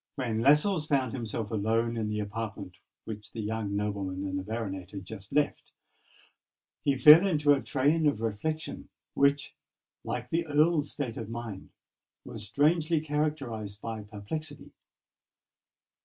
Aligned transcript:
When 0.15 0.41
Lascelles 0.41 0.87
found 0.87 1.13
himself 1.13 1.51
alone 1.51 1.95
in 1.95 2.09
the 2.09 2.21
apartment 2.21 2.77
which 3.05 3.31
the 3.33 3.39
young 3.39 3.75
nobleman 3.75 4.25
and 4.27 4.39
the 4.39 4.43
baronet 4.43 4.89
had 4.89 5.05
just 5.05 5.31
left, 5.31 5.73
he 6.83 6.97
fell 6.97 7.27
into 7.27 7.53
a 7.53 7.61
train 7.61 8.07
of 8.07 8.19
reflection 8.19 8.89
which, 9.13 9.55
like 10.03 10.29
the 10.31 10.47
Earl's 10.47 10.89
state 10.91 11.17
of 11.17 11.29
mind, 11.29 11.69
was 12.25 12.47
strangely 12.47 12.99
characterised 12.99 13.79
by 13.79 14.01
perplexity. 14.01 14.71